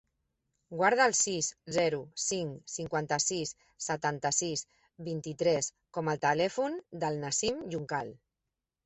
[0.77, 3.51] Guarda el sis, zero, cinc, cinquanta-sis,
[3.89, 4.65] setanta-sis,
[5.11, 8.11] vint-i-tres com a telèfon del Nassim Juncal.